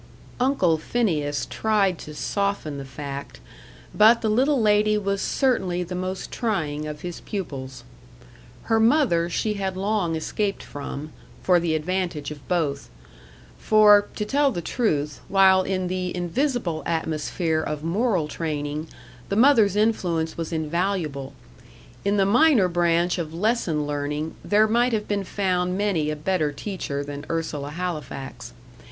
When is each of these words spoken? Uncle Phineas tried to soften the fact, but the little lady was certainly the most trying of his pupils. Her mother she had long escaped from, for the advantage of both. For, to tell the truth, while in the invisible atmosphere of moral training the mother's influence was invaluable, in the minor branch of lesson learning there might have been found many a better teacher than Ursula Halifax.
Uncle 0.39 0.79
Phineas 0.79 1.45
tried 1.47 1.99
to 1.99 2.15
soften 2.15 2.79
the 2.79 2.85
fact, 2.85 3.39
but 3.93 4.21
the 4.21 4.29
little 4.31 4.59
lady 4.59 4.97
was 4.97 5.21
certainly 5.21 5.83
the 5.83 5.93
most 5.93 6.31
trying 6.31 6.87
of 6.87 7.01
his 7.01 7.21
pupils. 7.21 7.83
Her 8.63 8.79
mother 8.79 9.29
she 9.29 9.53
had 9.53 9.77
long 9.77 10.15
escaped 10.15 10.63
from, 10.63 11.13
for 11.43 11.59
the 11.59 11.75
advantage 11.75 12.31
of 12.31 12.47
both. 12.47 12.89
For, 13.59 14.07
to 14.15 14.25
tell 14.25 14.49
the 14.49 14.59
truth, 14.63 15.21
while 15.27 15.61
in 15.61 15.87
the 15.87 16.15
invisible 16.17 16.81
atmosphere 16.87 17.61
of 17.61 17.83
moral 17.83 18.27
training 18.27 18.87
the 19.29 19.35
mother's 19.35 19.75
influence 19.75 20.35
was 20.35 20.51
invaluable, 20.51 21.33
in 22.03 22.17
the 22.17 22.25
minor 22.25 22.67
branch 22.67 23.19
of 23.19 23.35
lesson 23.35 23.85
learning 23.85 24.33
there 24.43 24.67
might 24.67 24.93
have 24.93 25.07
been 25.07 25.23
found 25.23 25.77
many 25.77 26.09
a 26.09 26.15
better 26.15 26.51
teacher 26.51 27.03
than 27.03 27.23
Ursula 27.29 27.69
Halifax. 27.69 28.53